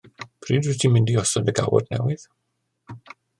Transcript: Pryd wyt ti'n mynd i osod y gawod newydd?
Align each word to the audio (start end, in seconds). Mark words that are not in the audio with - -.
Pryd 0.45 0.69
wyt 0.69 0.79
ti'n 0.83 0.95
mynd 0.95 1.11
i 1.15 1.17
osod 1.23 1.51
y 1.53 1.55
gawod 1.61 1.93
newydd? 1.93 2.25